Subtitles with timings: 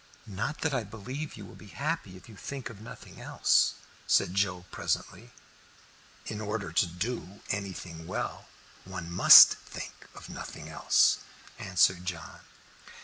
[0.25, 3.75] "Not that I believe you will be happy if you think of nothing else,"
[4.07, 5.29] said Joe presently.
[6.25, 8.47] "In order to do anything well,
[8.83, 11.19] one must think of nothing else,"
[11.59, 12.39] answered John.